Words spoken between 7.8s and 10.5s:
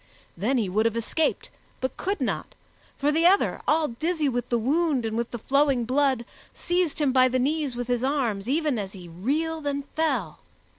his arms even as he reeled and fell.